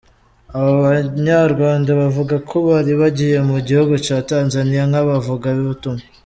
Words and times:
Abo 0.57 0.71
banya 0.83 1.39
Rwanda 1.53 1.89
bavuga 2.01 2.35
ko 2.49 2.55
bari 2.69 2.93
bagiye 3.01 3.37
mu 3.49 3.57
gihugu 3.67 3.93
ca 4.05 4.17
Tanzaniya 4.29 4.83
nk'abavuga 4.89 5.47
butumwa. 5.69 6.03